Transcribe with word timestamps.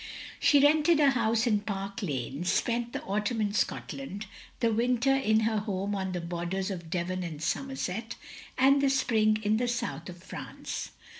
She 0.39 0.59
rented 0.59 0.99
a 0.99 1.11
house 1.11 1.45
in 1.45 1.59
Park 1.59 2.01
Lane, 2.01 2.43
spent 2.43 2.91
the 2.91 3.01
auttmm 3.01 3.39
in 3.39 3.53
Scotland, 3.53 4.25
the 4.59 4.73
winter 4.73 5.15
in 5.15 5.41
her 5.41 5.59
home 5.59 5.93
on 5.93 6.13
the 6.13 6.19
borders 6.21 6.71
of 6.71 6.89
Devon 6.89 7.21
and 7.21 7.39
Somerset, 7.39 8.15
and 8.57 8.81
the 8.81 8.89
spring 8.89 9.37
in 9.43 9.57
the 9.57 9.67
south 9.67 10.09
of 10.09 10.23
France. 10.23 10.89